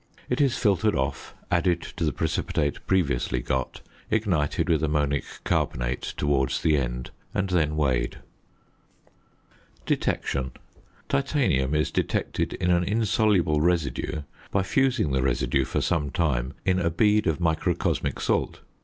It 0.31 0.41
is 0.41 0.57
filtered 0.57 0.95
off, 0.95 1.35
added 1.51 1.83
to 1.83 2.03
the 2.03 2.11
precipitate 2.11 2.83
previously 2.87 3.39
got, 3.39 3.81
ignited 4.09 4.67
with 4.67 4.83
ammonic 4.83 5.23
carbonate 5.43 6.15
towards 6.17 6.59
the 6.63 6.75
end, 6.75 7.11
and 7.35 7.49
then 7.51 7.75
weighed. 7.77 8.17
~Detection.~ 9.85 10.53
Titanium 11.07 11.75
is 11.75 11.91
detected 11.91 12.53
in 12.53 12.71
an 12.71 12.83
insoluble 12.83 13.61
residue 13.61 14.23
by 14.49 14.63
fusing 14.63 15.11
the 15.11 15.21
residue 15.21 15.65
for 15.65 15.81
some 15.81 16.09
time 16.09 16.55
in 16.65 16.79
a 16.79 16.89
bead 16.89 17.27
of 17.27 17.39
microcosmic 17.39 18.19
salt. 18.19 18.61